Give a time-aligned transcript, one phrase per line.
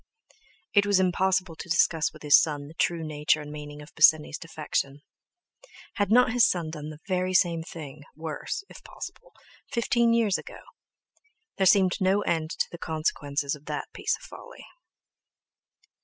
[0.73, 4.39] It was impossible to discuss with his son the true nature and meaning of Bosinney's
[4.39, 5.03] defection.
[5.97, 9.31] Had not his son done the very same thing (worse, if possible)
[9.71, 10.61] fifteen years ago?
[11.57, 14.65] There seemed no end to the consequences of that piece of folly.